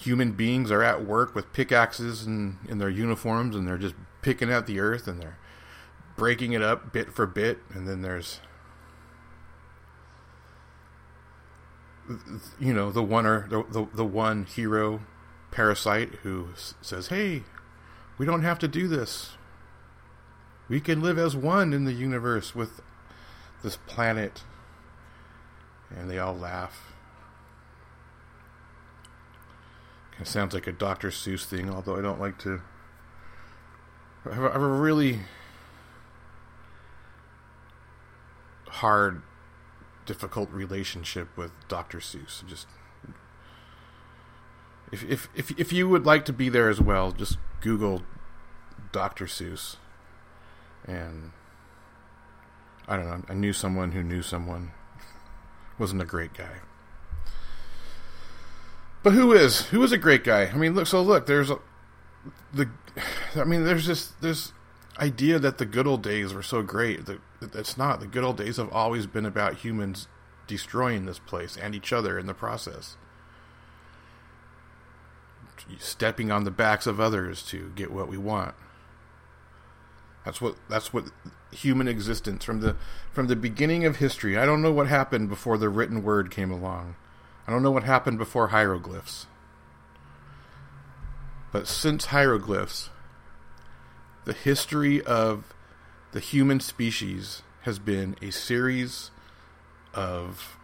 human 0.00 0.32
beings 0.32 0.72
are 0.72 0.82
at 0.82 1.04
work 1.04 1.36
with 1.36 1.52
pickaxes 1.52 2.26
and 2.26 2.58
in 2.68 2.78
their 2.78 2.90
uniforms 2.90 3.54
and 3.54 3.68
they're 3.68 3.78
just 3.78 3.94
picking 4.20 4.50
at 4.50 4.66
the 4.66 4.80
earth 4.80 5.06
and 5.06 5.22
they're 5.22 5.38
breaking 6.16 6.52
it 6.52 6.60
up 6.60 6.92
bit 6.92 7.12
for 7.12 7.24
bit 7.24 7.60
and 7.72 7.88
then 7.88 8.02
there's 8.02 8.40
you 12.60 12.74
know 12.74 12.90
the 12.90 13.02
one 13.02 13.24
or 13.24 13.48
the, 13.48 13.64
the, 13.70 13.88
the 13.94 14.04
one 14.04 14.44
hero 14.44 15.00
parasite 15.50 16.10
who 16.22 16.48
says 16.82 17.08
hey 17.08 17.44
we 18.18 18.26
don't 18.26 18.42
have 18.42 18.58
to 18.60 18.68
do 18.68 18.86
this. 18.86 19.32
We 20.68 20.80
can 20.80 21.02
live 21.02 21.18
as 21.18 21.36
one 21.36 21.72
in 21.72 21.84
the 21.84 21.92
universe 21.92 22.54
with 22.54 22.80
this 23.62 23.76
planet. 23.76 24.44
And 25.90 26.10
they 26.10 26.18
all 26.18 26.36
laugh. 26.36 26.92
It 30.20 30.28
sounds 30.28 30.54
like 30.54 30.68
a 30.68 30.72
dr 30.72 31.08
seuss 31.08 31.44
thing 31.44 31.68
although 31.68 31.96
i 31.96 32.00
don't 32.00 32.20
like 32.20 32.38
to 32.38 32.62
i 34.24 34.32
have 34.32 34.62
a 34.62 34.68
really 34.68 35.18
hard 38.68 39.22
difficult 40.06 40.50
relationship 40.50 41.28
with 41.36 41.52
Dr. 41.68 41.98
Seuss. 41.98 42.46
Just 42.46 42.66
if 44.92 45.02
if 45.04 45.28
if 45.34 45.58
if 45.58 45.72
you 45.72 45.88
would 45.88 46.06
like 46.06 46.24
to 46.26 46.32
be 46.32 46.48
there 46.48 46.68
as 46.68 46.80
well, 46.80 47.12
just 47.12 47.38
Google 47.60 48.02
Dr. 48.92 49.26
Seuss, 49.26 49.76
and 50.86 51.32
I 52.86 52.96
don't 52.96 53.06
know. 53.06 53.22
I 53.28 53.34
knew 53.34 53.52
someone 53.52 53.92
who 53.92 54.02
knew 54.02 54.22
someone. 54.22 54.72
Wasn't 55.78 56.00
a 56.00 56.04
great 56.04 56.34
guy. 56.34 56.60
But 59.02 59.12
who 59.12 59.32
is? 59.32 59.66
Who 59.66 59.82
is 59.82 59.92
a 59.92 59.98
great 59.98 60.22
guy? 60.24 60.46
I 60.46 60.54
mean, 60.54 60.74
look. 60.74 60.86
So 60.86 61.02
look, 61.02 61.26
there's 61.26 61.50
a, 61.50 61.58
the. 62.52 62.70
I 63.34 63.44
mean, 63.44 63.64
there's 63.64 63.86
this 63.86 64.12
this 64.20 64.52
idea 64.98 65.38
that 65.38 65.58
the 65.58 65.66
good 65.66 65.86
old 65.86 66.02
days 66.02 66.32
were 66.32 66.42
so 66.42 66.62
great. 66.62 67.06
That 67.06 67.20
it's 67.54 67.76
not. 67.76 68.00
The 68.00 68.06
good 68.06 68.24
old 68.24 68.36
days 68.36 68.56
have 68.56 68.72
always 68.72 69.06
been 69.06 69.26
about 69.26 69.56
humans 69.56 70.08
destroying 70.46 71.06
this 71.06 71.18
place 71.18 71.56
and 71.56 71.74
each 71.74 71.92
other 71.92 72.18
in 72.18 72.26
the 72.26 72.34
process. 72.34 72.96
Stepping 75.78 76.30
on 76.30 76.44
the 76.44 76.50
backs 76.50 76.86
of 76.86 77.00
others 77.00 77.42
to 77.44 77.72
get 77.74 77.90
what 77.90 78.08
we 78.08 78.18
want. 78.18 78.54
That's 80.24 80.40
what 80.40 80.56
that's 80.68 80.92
what 80.92 81.04
human 81.52 81.86
existence 81.86 82.44
from 82.44 82.60
the 82.60 82.76
from 83.12 83.28
the 83.28 83.36
beginning 83.36 83.84
of 83.84 83.96
history. 83.96 84.36
I 84.38 84.46
don't 84.46 84.62
know 84.62 84.72
what 84.72 84.88
happened 84.88 85.28
before 85.28 85.58
the 85.58 85.68
written 85.68 86.02
word 86.02 86.30
came 86.30 86.50
along. 86.50 86.96
I 87.46 87.52
don't 87.52 87.62
know 87.62 87.70
what 87.70 87.84
happened 87.84 88.18
before 88.18 88.48
hieroglyphs. 88.48 89.26
But 91.52 91.68
since 91.68 92.06
hieroglyphs, 92.06 92.90
the 94.24 94.32
history 94.32 95.02
of 95.02 95.54
the 96.14 96.20
human 96.20 96.60
species 96.60 97.42
has 97.62 97.80
been 97.80 98.14
a 98.22 98.30
series 98.30 99.10
of 99.92 100.56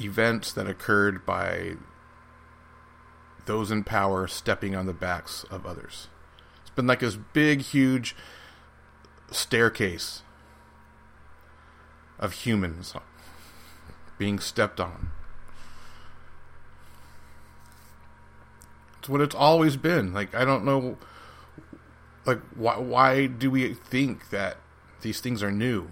events 0.00 0.54
that 0.54 0.66
occurred 0.66 1.26
by 1.26 1.74
those 3.44 3.70
in 3.70 3.84
power 3.84 4.26
stepping 4.26 4.74
on 4.74 4.86
the 4.86 4.94
backs 4.94 5.44
of 5.50 5.66
others. 5.66 6.08
It's 6.62 6.70
been 6.70 6.86
like 6.86 7.00
this 7.00 7.18
big, 7.34 7.60
huge 7.60 8.16
staircase 9.30 10.22
of 12.18 12.32
humans 12.32 12.94
being 14.16 14.38
stepped 14.38 14.80
on. 14.80 15.10
It's 18.98 19.10
what 19.10 19.20
it's 19.20 19.34
always 19.34 19.76
been. 19.76 20.14
Like 20.14 20.34
I 20.34 20.46
don't 20.46 20.64
know 20.64 20.96
like 22.26 22.40
why 22.54 22.78
why 22.78 23.26
do 23.26 23.50
we 23.50 23.74
think 23.74 24.30
that 24.30 24.56
these 25.02 25.20
things 25.20 25.42
are 25.42 25.52
new? 25.52 25.88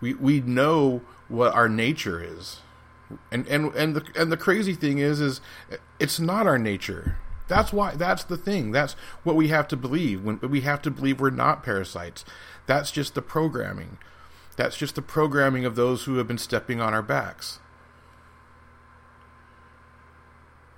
We 0.00 0.14
we 0.14 0.40
know 0.40 1.02
what 1.28 1.54
our 1.54 1.68
nature 1.68 2.22
is. 2.22 2.60
And 3.30 3.46
and 3.46 3.74
and 3.74 3.96
the 3.96 4.04
and 4.16 4.30
the 4.30 4.36
crazy 4.36 4.74
thing 4.74 4.98
is 4.98 5.20
is 5.20 5.40
it's 5.98 6.20
not 6.20 6.46
our 6.46 6.58
nature. 6.58 7.16
That's 7.48 7.72
why 7.72 7.96
that's 7.96 8.24
the 8.24 8.36
thing. 8.36 8.70
That's 8.70 8.94
what 9.24 9.36
we 9.36 9.48
have 9.48 9.68
to 9.68 9.76
believe. 9.76 10.22
When 10.24 10.38
we 10.40 10.62
have 10.62 10.82
to 10.82 10.90
believe 10.90 11.20
we're 11.20 11.30
not 11.30 11.62
parasites. 11.62 12.24
That's 12.66 12.90
just 12.90 13.14
the 13.14 13.22
programming. 13.22 13.98
That's 14.56 14.76
just 14.76 14.94
the 14.94 15.02
programming 15.02 15.64
of 15.64 15.74
those 15.74 16.04
who 16.04 16.16
have 16.18 16.28
been 16.28 16.38
stepping 16.38 16.80
on 16.80 16.92
our 16.92 17.02
backs. 17.02 17.59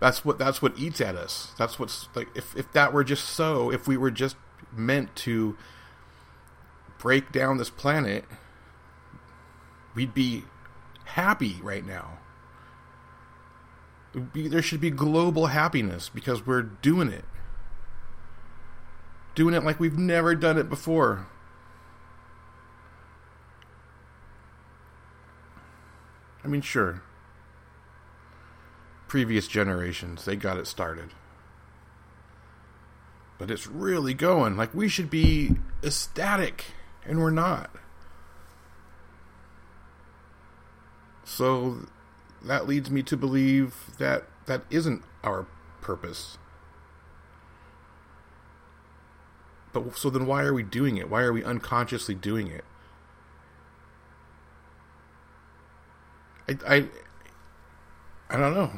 That's 0.03 0.25
what 0.25 0.37
that's 0.37 0.61
what 0.61 0.77
eats 0.77 1.01
at 1.01 1.15
us. 1.15 1.53
That's 1.57 1.79
what's 1.79 2.09
like 2.17 2.27
if 2.35 2.57
if 2.57 2.73
that 2.73 2.93
were 2.93 3.05
just 3.05 3.25
so, 3.25 3.71
if 3.71 3.87
we 3.87 3.97
were 3.97 4.11
just 4.11 4.35
meant 4.73 5.15
to 5.15 5.57
break 6.99 7.31
down 7.31 7.59
this 7.59 7.71
planet, 7.71 8.25
we'd 9.95 10.13
be 10.13 10.43
happy 11.05 11.61
right 11.63 11.87
now. 11.87 12.19
Be, 14.33 14.49
there 14.49 14.61
should 14.61 14.81
be 14.81 14.91
global 14.91 15.47
happiness 15.47 16.09
because 16.09 16.45
we're 16.45 16.63
doing 16.63 17.09
it. 17.09 17.25
Doing 19.37 19.55
it 19.55 19.63
like 19.63 19.79
we've 19.79 19.97
never 19.97 20.35
done 20.35 20.59
it 20.59 20.69
before. 20.69 21.29
I 26.43 26.49
mean, 26.49 26.61
sure. 26.61 27.03
Previous 29.13 29.47
generations, 29.47 30.25
they 30.25 30.37
got 30.37 30.57
it 30.57 30.67
started. 30.67 31.11
But 33.37 33.51
it's 33.51 33.67
really 33.67 34.15
going. 34.15 34.57
Like, 34.57 34.73
we 34.73 34.89
should 34.89 35.11
be 35.11 35.57
ecstatic, 35.85 36.65
and 37.05 37.21
we're 37.21 37.29
not. 37.29 37.71
So 41.25 41.89
that 42.43 42.67
leads 42.67 42.91
me 42.91 43.03
to 43.03 43.15
believe 43.15 43.75
that 43.99 44.25
that 44.47 44.63
isn't 44.71 45.03
our 45.23 45.47
purpose. 45.83 46.39
But 49.75 49.95
so 49.99 50.09
then 50.09 50.25
why 50.25 50.43
are 50.45 50.55
we 50.55 50.63
doing 50.63 50.97
it? 50.97 51.11
Why 51.11 51.21
are 51.21 51.35
we 51.35 51.45
unconsciously 51.45 52.15
doing 52.15 52.47
it? 52.47 52.65
I, 56.49 56.57
I, 56.67 56.87
I 58.31 58.39
don't 58.39 58.55
know. 58.55 58.73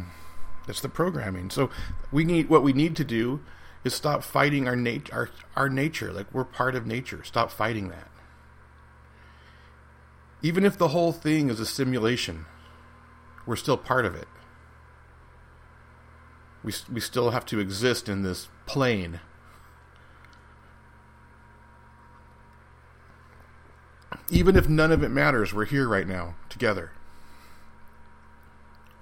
That's 0.66 0.80
the 0.80 0.88
programming. 0.88 1.50
So 1.50 1.70
we 2.10 2.24
need 2.24 2.48
what 2.48 2.62
we 2.62 2.72
need 2.72 2.96
to 2.96 3.04
do 3.04 3.40
is 3.84 3.94
stop 3.94 4.22
fighting 4.22 4.66
our 4.66 4.76
nat- 4.76 5.12
our 5.12 5.30
our 5.56 5.68
nature. 5.68 6.12
Like 6.12 6.32
we're 6.32 6.44
part 6.44 6.74
of 6.74 6.86
nature. 6.86 7.22
Stop 7.24 7.50
fighting 7.50 7.88
that. 7.88 8.08
Even 10.42 10.64
if 10.64 10.76
the 10.76 10.88
whole 10.88 11.12
thing 11.12 11.48
is 11.50 11.60
a 11.60 11.66
simulation, 11.66 12.46
we're 13.46 13.56
still 13.56 13.76
part 13.76 14.06
of 14.06 14.14
it. 14.14 14.28
We 16.62 16.72
we 16.92 17.00
still 17.00 17.30
have 17.30 17.44
to 17.46 17.58
exist 17.58 18.08
in 18.08 18.22
this 18.22 18.48
plane. 18.66 19.20
Even 24.30 24.56
if 24.56 24.68
none 24.68 24.90
of 24.90 25.02
it 25.02 25.10
matters, 25.10 25.52
we're 25.52 25.66
here 25.66 25.86
right 25.86 26.08
now 26.08 26.34
together 26.48 26.92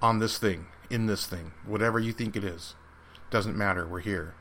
on 0.01 0.19
this 0.19 0.37
thing, 0.37 0.67
in 0.93 1.07
this 1.07 1.25
thing, 1.25 1.53
whatever 1.65 1.99
you 1.99 2.13
think 2.13 2.35
it 2.35 2.43
is. 2.43 2.75
Doesn't 3.31 3.57
matter, 3.57 3.87
we're 3.87 3.99
here. 3.99 4.35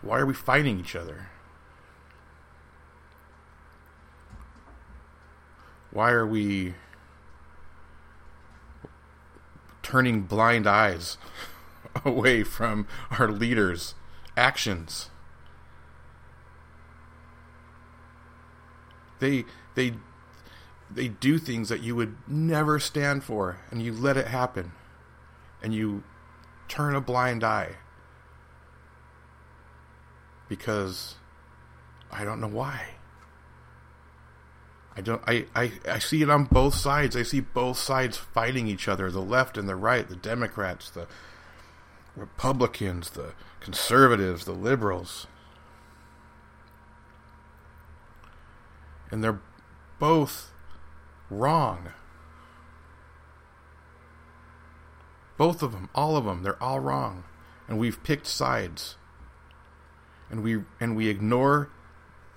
Why 0.00 0.18
are 0.18 0.24
we 0.24 0.32
fighting 0.32 0.80
each 0.80 0.96
other? 0.96 1.28
Why 5.90 6.10
are 6.12 6.26
we 6.26 6.74
turning 9.82 10.22
blind 10.22 10.66
eyes 10.66 11.18
away 12.04 12.42
from 12.42 12.88
our 13.18 13.30
leaders' 13.30 13.94
actions? 14.38 15.10
They 19.18 19.44
they 19.74 19.96
they 20.92 21.08
do 21.08 21.38
things 21.38 21.68
that 21.68 21.82
you 21.82 21.94
would 21.94 22.16
never 22.26 22.78
stand 22.78 23.22
for 23.22 23.58
and 23.70 23.82
you 23.82 23.92
let 23.92 24.16
it 24.16 24.26
happen 24.26 24.72
and 25.62 25.74
you 25.74 26.02
turn 26.68 26.94
a 26.94 27.00
blind 27.00 27.44
eye 27.44 27.76
because 30.48 31.14
I 32.10 32.24
don't 32.24 32.40
know 32.40 32.48
why. 32.48 32.88
I 34.96 35.00
don't 35.00 35.22
I, 35.26 35.46
I, 35.54 35.72
I 35.88 35.98
see 36.00 36.22
it 36.22 36.30
on 36.30 36.44
both 36.44 36.74
sides. 36.74 37.16
I 37.16 37.22
see 37.22 37.40
both 37.40 37.78
sides 37.78 38.16
fighting 38.16 38.66
each 38.66 38.88
other, 38.88 39.10
the 39.10 39.20
left 39.20 39.56
and 39.56 39.68
the 39.68 39.76
right, 39.76 40.08
the 40.08 40.16
Democrats, 40.16 40.90
the 40.90 41.06
Republicans, 42.16 43.10
the 43.10 43.34
conservatives, 43.60 44.44
the 44.44 44.52
liberals. 44.52 45.28
And 49.12 49.22
they're 49.22 49.40
both 49.98 50.49
wrong. 51.30 51.90
Both 55.38 55.62
of 55.62 55.72
them, 55.72 55.88
all 55.94 56.16
of 56.16 56.24
them, 56.24 56.42
they're 56.42 56.62
all 56.62 56.80
wrong. 56.80 57.24
And 57.68 57.78
we've 57.78 58.02
picked 58.02 58.26
sides. 58.26 58.96
And 60.28 60.42
we 60.42 60.62
and 60.78 60.96
we 60.96 61.08
ignore 61.08 61.70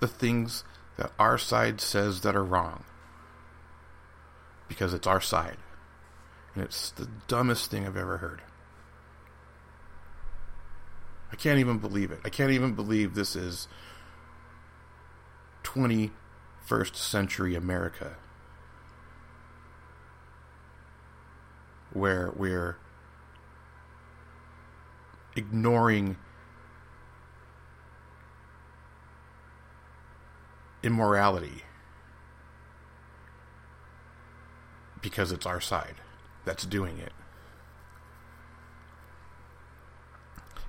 the 0.00 0.08
things 0.08 0.64
that 0.96 1.12
our 1.18 1.36
side 1.36 1.80
says 1.80 2.22
that 2.22 2.34
are 2.34 2.44
wrong. 2.44 2.84
Because 4.68 4.94
it's 4.94 5.06
our 5.06 5.20
side. 5.20 5.58
And 6.54 6.64
it's 6.64 6.90
the 6.90 7.08
dumbest 7.28 7.70
thing 7.70 7.86
I've 7.86 7.96
ever 7.96 8.18
heard. 8.18 8.42
I 11.32 11.36
can't 11.36 11.58
even 11.58 11.78
believe 11.78 12.12
it. 12.12 12.20
I 12.24 12.28
can't 12.28 12.52
even 12.52 12.74
believe 12.74 13.14
this 13.14 13.34
is 13.34 13.66
21st 15.64 16.94
century 16.94 17.56
America. 17.56 18.16
Where 21.94 22.32
we're 22.36 22.76
ignoring 25.36 26.16
immorality 30.82 31.62
because 35.00 35.32
it's 35.32 35.46
our 35.46 35.60
side 35.60 35.96
that's 36.44 36.64
doing 36.64 36.98
it. 36.98 37.12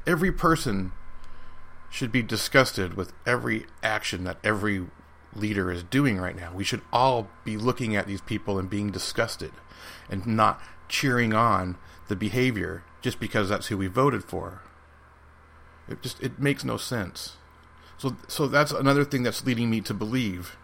Every 0.08 0.32
person 0.32 0.92
should 1.90 2.12
be 2.12 2.22
disgusted 2.22 2.96
with 2.96 3.14
every 3.26 3.66
action 3.82 4.24
that 4.26 4.38
every 4.44 4.86
leader 5.34 5.72
is 5.72 5.84
doing 5.84 6.18
right 6.18 6.36
now. 6.36 6.52
We 6.54 6.64
should 6.64 6.82
all 6.94 7.30
be 7.44 7.58
looking 7.58 7.96
at 7.96 8.08
these 8.08 8.22
people 8.22 8.60
and 8.60 8.70
being 8.70 8.92
disgusted 8.92 9.52
and 10.10 10.26
not 10.26 10.62
cheering 10.88 11.34
on 11.34 11.78
the 12.08 12.15
behavior 12.15 12.84
just 13.02 13.19
because 13.19 13.50
that's 13.50 13.67
who 13.67 13.78
we 13.78 13.88
voted 13.88 14.24
for. 14.24 14.62
It 15.88 16.02
just 16.02 16.21
it 16.21 16.39
makes 16.39 16.63
no 16.63 16.78
sense. 16.78 17.38
So 17.98 18.15
so 18.28 18.48
that's 18.48 18.71
another 18.71 19.06
thing 19.06 19.24
that's 19.24 19.45
leading 19.45 19.69
me 19.69 19.82
to 19.82 19.93
believe 19.93 20.58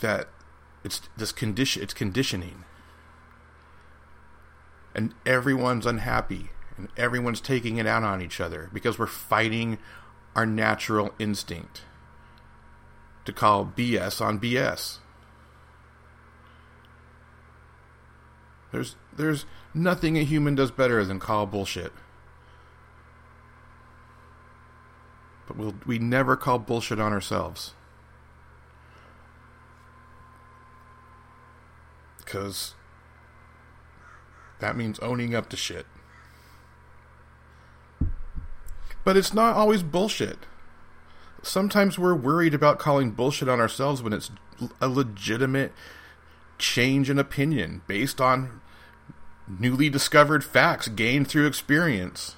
that 0.00 0.28
it's 0.84 1.02
this 1.16 1.32
condition 1.32 1.82
it's 1.82 1.94
conditioning. 1.94 2.64
And 4.94 5.14
everyone's 5.24 5.86
unhappy 5.86 6.50
and 6.76 6.88
everyone's 6.96 7.40
taking 7.40 7.76
it 7.78 7.86
out 7.86 8.02
on 8.02 8.20
each 8.20 8.40
other 8.40 8.68
because 8.72 8.98
we're 8.98 9.06
fighting 9.06 9.78
our 10.34 10.46
natural 10.46 11.12
instinct 11.18 11.82
to 13.24 13.32
call 13.32 13.64
BS 13.64 14.20
on 14.20 14.40
BS. 14.40 14.98
There's 18.72 18.96
there's 19.14 19.44
nothing 19.74 20.16
a 20.16 20.24
human 20.24 20.54
does 20.54 20.70
better 20.70 21.04
than 21.04 21.20
call 21.20 21.46
bullshit. 21.46 21.92
But 25.46 25.56
we'll, 25.56 25.74
we 25.84 25.98
never 25.98 26.36
call 26.36 26.58
bullshit 26.58 26.98
on 26.98 27.12
ourselves. 27.12 27.74
Because 32.18 32.74
that 34.60 34.76
means 34.76 34.98
owning 35.00 35.34
up 35.34 35.50
to 35.50 35.56
shit. 35.56 35.86
But 39.04 39.16
it's 39.16 39.34
not 39.34 39.56
always 39.56 39.82
bullshit. 39.82 40.38
Sometimes 41.42 41.98
we're 41.98 42.14
worried 42.14 42.54
about 42.54 42.78
calling 42.78 43.10
bullshit 43.10 43.48
on 43.48 43.60
ourselves 43.60 44.00
when 44.02 44.12
it's 44.12 44.30
a 44.80 44.88
legitimate 44.88 45.72
change 46.56 47.10
in 47.10 47.18
opinion 47.18 47.82
based 47.88 48.20
on 48.20 48.61
newly 49.46 49.88
discovered 49.88 50.44
facts 50.44 50.88
gained 50.88 51.28
through 51.28 51.46
experience. 51.46 52.36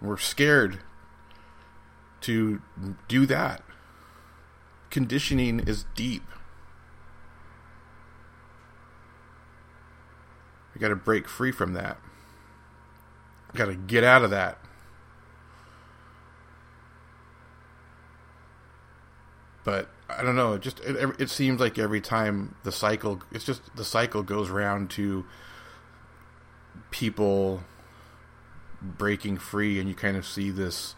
We're 0.00 0.16
scared 0.18 0.80
to 2.22 2.60
do 3.08 3.26
that. 3.26 3.62
Conditioning 4.90 5.60
is 5.60 5.84
deep. 5.94 6.24
We 10.74 10.80
got 10.80 10.88
to 10.88 10.96
break 10.96 11.28
free 11.28 11.52
from 11.52 11.72
that. 11.74 11.98
Got 13.54 13.66
to 13.66 13.74
get 13.74 14.02
out 14.02 14.24
of 14.24 14.30
that. 14.30 14.58
But 19.62 19.88
I 20.16 20.22
don't 20.22 20.36
know. 20.36 20.54
It 20.54 20.62
just 20.62 20.80
it, 20.80 21.20
it 21.20 21.30
seems 21.30 21.60
like 21.60 21.78
every 21.78 22.00
time 22.00 22.54
the 22.62 22.72
cycle, 22.72 23.22
it's 23.32 23.44
just 23.44 23.74
the 23.76 23.84
cycle 23.84 24.22
goes 24.22 24.50
around 24.50 24.90
to 24.90 25.24
people 26.90 27.62
breaking 28.80 29.38
free, 29.38 29.78
and 29.78 29.88
you 29.88 29.94
kind 29.94 30.16
of 30.16 30.26
see 30.26 30.50
this 30.50 30.94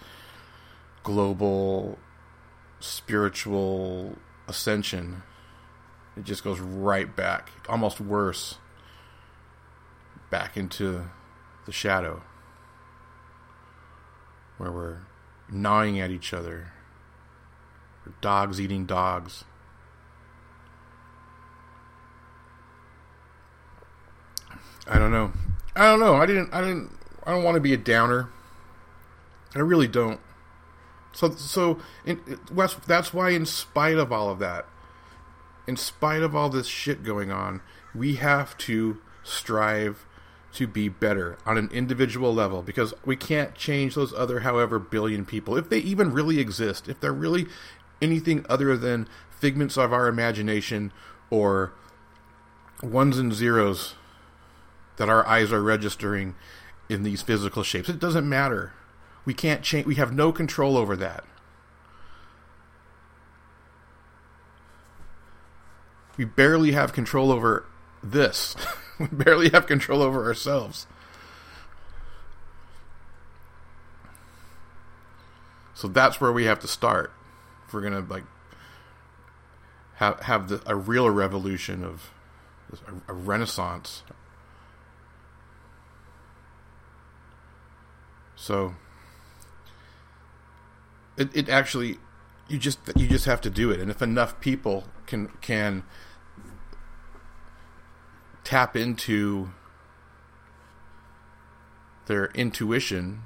global 1.02 1.98
spiritual 2.81 4.16
ascension. 4.48 5.22
It 6.16 6.24
just 6.24 6.44
goes 6.44 6.61
right 6.61 7.14
back, 7.14 7.50
almost 7.68 8.00
worse, 8.00 8.59
back 10.31 10.57
into 10.57 11.11
the 11.66 11.72
shadow 11.72 12.22
where 14.59 14.72
we're 14.72 14.98
gnawing 15.50 16.00
at 16.00 16.11
each 16.11 16.33
other, 16.33 16.72
dogs 18.20 18.60
eating 18.60 18.86
dogs. 18.86 19.44
I 24.86 24.98
don't 24.98 25.10
know. 25.10 25.32
I 25.74 25.86
don't 25.86 26.00
know. 26.00 26.14
I 26.14 26.26
didn't. 26.26 26.52
I 26.52 26.60
didn't. 26.60 26.90
I 27.24 27.32
don't 27.32 27.42
want 27.42 27.56
to 27.56 27.60
be 27.60 27.72
a 27.72 27.78
downer. 27.78 28.30
I 29.54 29.58
really 29.58 29.88
don't. 29.88 30.20
So, 31.12 31.30
so 31.30 31.78
in, 32.04 32.20
that's 32.86 33.12
why, 33.12 33.30
in 33.30 33.46
spite 33.46 33.96
of 33.96 34.12
all 34.12 34.28
of 34.28 34.38
that, 34.38 34.66
in 35.66 35.76
spite 35.76 36.22
of 36.22 36.36
all 36.36 36.50
this 36.50 36.66
shit 36.66 37.02
going 37.02 37.32
on, 37.32 37.62
we 37.94 38.16
have 38.16 38.56
to 38.58 38.98
strive 39.24 40.04
to 40.52 40.66
be 40.66 40.88
better 40.88 41.36
on 41.44 41.58
an 41.58 41.68
individual 41.72 42.32
level 42.32 42.62
because 42.62 42.94
we 43.04 43.16
can't 43.16 43.54
change 43.54 43.94
those 43.94 44.14
other 44.14 44.40
however 44.40 44.78
billion 44.78 45.24
people 45.24 45.54
if 45.56 45.68
they 45.68 45.78
even 45.78 46.12
really 46.12 46.38
exist 46.38 46.88
if 46.88 46.98
they're 46.98 47.12
really 47.12 47.46
anything 48.00 48.44
other 48.48 48.76
than 48.76 49.09
figments 49.38 49.76
of 49.76 49.92
our 49.92 50.09
imagination 50.09 50.92
or 51.30 51.72
ones 52.82 53.18
and 53.18 53.32
zeros 53.32 53.94
that 54.96 55.09
our 55.09 55.26
eyes 55.26 55.52
are 55.52 55.62
registering 55.62 56.35
in 56.88 57.02
these 57.02 57.22
physical 57.22 57.62
shapes. 57.62 57.88
It 57.88 57.98
doesn't 57.98 58.28
matter. 58.28 58.72
We 59.24 59.35
can't 59.35 59.62
change. 59.62 59.87
We 59.87 59.96
have 59.96 60.12
no 60.12 60.32
control 60.32 60.76
over 60.76 60.96
that. 60.96 61.24
We 66.16 66.24
barely 66.24 66.72
have 66.72 66.92
control 66.92 67.30
over 67.30 67.66
this. 68.02 68.56
we 68.98 69.06
barely 69.06 69.50
have 69.50 69.66
control 69.66 70.00
over 70.00 70.24
ourselves. 70.24 70.87
So 75.74 75.88
that's 75.88 76.20
where 76.20 76.32
we 76.32 76.44
have 76.44 76.61
to 76.61 76.68
start. 76.68 77.12
If 77.66 77.74
we're 77.74 77.83
gonna 77.83 78.07
like 78.09 78.24
have 79.94 80.20
have 80.20 80.48
the, 80.48 80.62
a 80.66 80.76
real 80.76 81.11
revolution 81.11 81.85
of 81.85 82.11
a, 82.72 83.12
a 83.12 83.14
renaissance. 83.14 84.02
So 88.37 88.74
it 91.16 91.35
it 91.35 91.48
actually 91.48 91.98
you 92.48 92.59
just 92.59 92.79
you 92.94 93.09
just 93.09 93.24
have 93.24 93.40
to 93.42 93.50
do 93.50 93.70
it, 93.70 93.81
and 93.81 93.90
if 93.90 94.02
enough 94.02 94.38
people 94.40 94.85
can 95.07 95.29
can 95.40 95.83
tap 98.44 98.76
into 98.76 99.50
their 102.07 102.26
intuition 102.26 103.22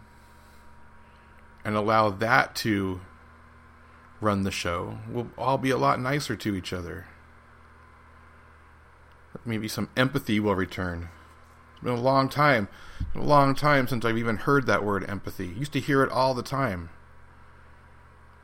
and 1.63 1.77
allow 1.77 2.09
that 2.09 2.55
to 2.55 3.01
run 4.21 4.43
the 4.43 4.51
show, 4.51 4.99
we'll 5.09 5.31
all 5.39 5.59
be 5.59 5.71
a 5.71 5.77
lot 5.77 6.01
nicer 6.01 6.37
to 6.37 6.55
each 6.55 6.73
other. 6.73 7.07
Maybe 9.45 9.69
some 9.69 9.89
empathy 9.97 10.41
will 10.41 10.55
return. 10.55 11.09
It's 11.75 11.85
been 11.85 11.95
a 11.95 12.01
long 12.01 12.29
time, 12.29 12.69
a 13.15 13.21
long 13.21 13.55
time 13.55 13.89
since 13.89 14.05
I've 14.05 14.19
even 14.19 14.39
heard 14.39 14.67
that 14.67 14.85
word 14.85 15.09
empathy. 15.09 15.47
Used 15.47 15.73
to 15.73 15.81
hear 15.81 16.03
it 16.03 16.11
all 16.11 16.35
the 16.35 16.43
time. 16.43 16.91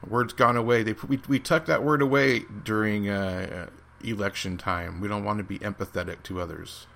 The 0.02 0.08
word's 0.08 0.32
gone 0.32 0.56
away. 0.56 0.82
They 0.82 0.94
we 1.06 1.20
we 1.28 1.38
tuck 1.38 1.66
that 1.66 1.82
word 1.82 2.00
away 2.00 2.44
during 2.64 3.08
uh, 3.08 3.68
election 4.02 4.56
time. 4.56 5.00
We 5.00 5.08
don't 5.08 5.24
want 5.24 5.38
to 5.38 5.44
be 5.44 5.58
empathetic 5.58 6.22
to 6.24 6.40
others. 6.40 6.86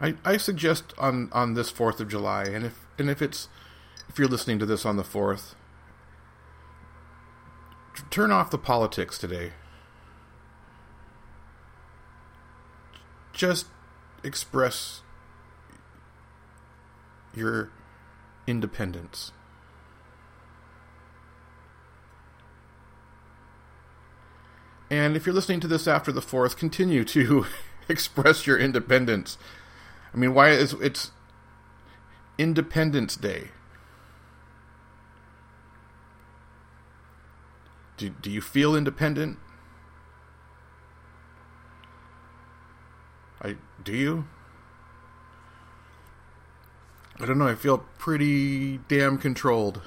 I, 0.00 0.14
I 0.24 0.38
suggest 0.38 0.94
on, 0.98 1.28
on 1.32 1.54
this 1.54 1.70
Fourth 1.70 2.00
of 2.00 2.08
July, 2.08 2.44
and 2.44 2.64
if 2.64 2.86
and 2.98 3.10
if 3.10 3.20
it's 3.20 3.48
if 4.10 4.18
you're 4.18 4.28
listening 4.28 4.58
to 4.58 4.66
this 4.66 4.84
on 4.84 4.98
the 4.98 5.04
fourth, 5.04 5.54
turn 8.10 8.30
off 8.30 8.50
the 8.50 8.58
politics 8.58 9.16
today. 9.16 9.52
just 13.40 13.68
express 14.22 15.00
your 17.34 17.70
independence. 18.46 19.32
And 24.90 25.16
if 25.16 25.24
you're 25.24 25.34
listening 25.34 25.60
to 25.60 25.68
this 25.68 25.88
after 25.88 26.12
the 26.12 26.20
4th, 26.20 26.54
continue 26.54 27.02
to 27.04 27.46
express 27.88 28.46
your 28.46 28.58
independence. 28.58 29.38
I 30.12 30.18
mean, 30.18 30.34
why 30.34 30.50
is 30.50 30.74
it's 30.74 31.12
Independence 32.36 33.16
Day? 33.16 33.52
Do, 38.00 38.08
do 38.08 38.30
you 38.30 38.40
feel 38.40 38.74
independent? 38.74 39.36
I 43.42 43.56
do 43.84 43.92
you? 43.92 44.24
I 47.18 47.26
don't 47.26 47.36
know. 47.36 47.46
I 47.46 47.54
feel 47.54 47.84
pretty 47.98 48.78
damn 48.88 49.18
controlled. 49.18 49.82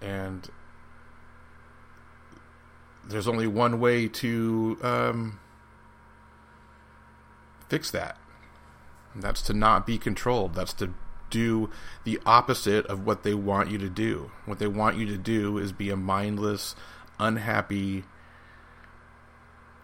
And 0.00 0.48
there's 3.06 3.28
only 3.28 3.46
one 3.46 3.78
way 3.78 4.08
to 4.08 4.78
um, 4.80 5.38
fix 7.68 7.90
that. 7.90 8.16
And 9.12 9.22
that's 9.22 9.42
to 9.42 9.52
not 9.52 9.86
be 9.86 9.98
controlled. 9.98 10.54
That's 10.54 10.72
to 10.74 10.94
do 11.30 11.70
the 12.04 12.20
opposite 12.26 12.86
of 12.86 13.06
what 13.06 13.22
they 13.22 13.34
want 13.34 13.70
you 13.70 13.78
to 13.78 13.88
do. 13.88 14.30
What 14.44 14.58
they 14.58 14.66
want 14.66 14.96
you 14.96 15.06
to 15.06 15.16
do 15.16 15.58
is 15.58 15.72
be 15.72 15.90
a 15.90 15.96
mindless, 15.96 16.74
unhappy. 17.18 18.04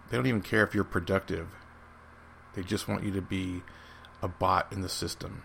They 0.09 0.17
don't 0.17 0.27
even 0.27 0.41
care 0.41 0.63
if 0.63 0.75
you're 0.75 0.83
productive. 0.83 1.47
They 2.53 2.63
just 2.63 2.87
want 2.87 3.03
you 3.03 3.11
to 3.11 3.21
be 3.21 3.63
a 4.21 4.27
bot 4.27 4.71
in 4.71 4.81
the 4.81 4.89
system. 4.89 5.43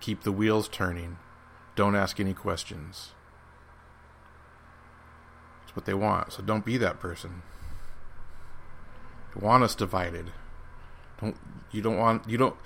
Keep 0.00 0.22
the 0.22 0.32
wheels 0.32 0.68
turning. 0.68 1.18
Don't 1.76 1.96
ask 1.96 2.20
any 2.20 2.34
questions. 2.34 3.12
It's 5.64 5.74
what 5.74 5.86
they 5.86 5.94
want. 5.94 6.32
So 6.32 6.42
don't 6.42 6.64
be 6.64 6.76
that 6.78 7.00
person. 7.00 7.42
They 9.34 9.44
want 9.44 9.64
us 9.64 9.74
divided. 9.74 10.32
Don't 11.20 11.36
you 11.70 11.82
don't 11.82 11.96
want 11.96 12.28
you 12.28 12.36
don't 12.38 12.56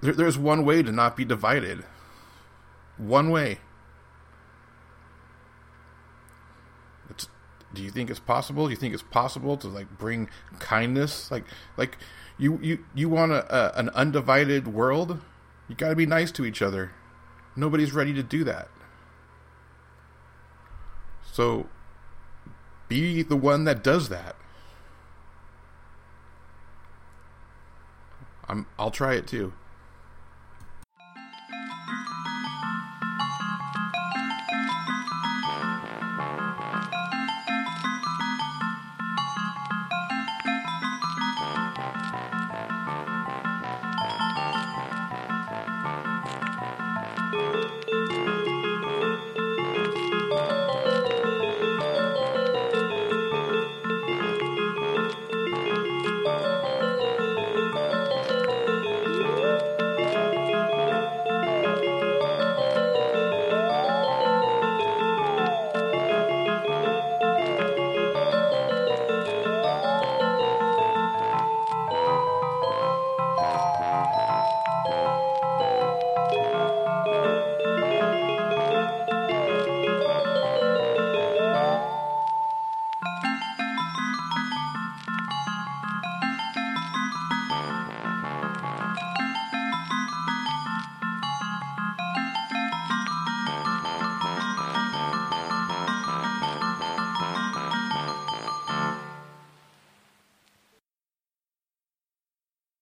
there, 0.00 0.12
there's 0.12 0.38
one 0.38 0.64
way 0.64 0.82
to 0.82 0.92
not 0.92 1.16
be 1.16 1.24
divided. 1.24 1.84
One 2.96 3.30
way. 3.30 3.58
It's, 7.10 7.28
do 7.72 7.82
you 7.82 7.90
think 7.90 8.10
it's 8.10 8.20
possible? 8.20 8.66
Do 8.66 8.70
you 8.70 8.76
think 8.76 8.94
it's 8.94 9.02
possible 9.02 9.56
to 9.56 9.68
like 9.68 9.98
bring 9.98 10.28
kindness? 10.58 11.30
Like 11.30 11.44
like 11.76 11.98
you 12.38 12.58
you 12.62 12.84
you 12.94 13.08
want 13.08 13.32
a, 13.32 13.54
a 13.54 13.78
an 13.78 13.88
undivided 13.90 14.68
world? 14.68 15.20
You 15.68 15.74
got 15.74 15.90
to 15.90 15.96
be 15.96 16.06
nice 16.06 16.30
to 16.32 16.44
each 16.44 16.62
other. 16.62 16.92
Nobody's 17.54 17.92
ready 17.92 18.12
to 18.14 18.22
do 18.22 18.44
that. 18.44 18.68
So 21.30 21.68
be 22.88 23.22
the 23.22 23.36
one 23.36 23.64
that 23.64 23.84
does 23.84 24.08
that. 24.08 24.34
I'm 28.48 28.66
I'll 28.78 28.90
try 28.90 29.14
it 29.14 29.26
too. 29.26 29.52